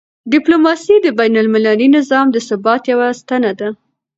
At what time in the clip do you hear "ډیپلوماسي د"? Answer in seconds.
0.33-1.07